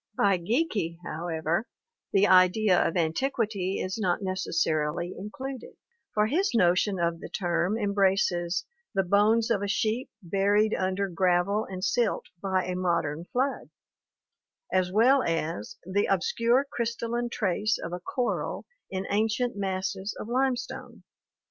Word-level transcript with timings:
By 0.17 0.39
Geikie, 0.39 0.97
however, 1.05 1.67
the 2.11 2.25
idea 2.27 2.83
of 2.87 2.97
antiquity 2.97 3.79
is 3.79 3.99
not 3.99 4.23
necessarily 4.23 5.13
included, 5.15 5.75
for 6.15 6.25
his 6.25 6.55
notion 6.55 6.97
of 6.97 7.19
the 7.19 7.29
term 7.29 7.77
embraces 7.77 8.65
"the 8.95 9.03
bones 9.03 9.51
of 9.51 9.61
a 9.61 9.67
sheep 9.67 10.09
buried 10.23 10.73
under 10.73 11.07
gravel 11.07 11.65
and 11.69 11.83
silt 11.83 12.25
by 12.41 12.65
a 12.65 12.75
modern 12.75 13.25
flood," 13.25 13.69
as 14.73 14.91
well 14.91 15.21
as 15.21 15.77
"the 15.85 16.07
obscure 16.07 16.65
crystalline 16.71 17.29
trace 17.29 17.77
of 17.77 17.93
a 17.93 17.99
coral 17.99 18.65
in 18.89 19.05
ancient 19.11 19.55
masses 19.55 20.17
of 20.19 20.27
limestone." 20.27 21.03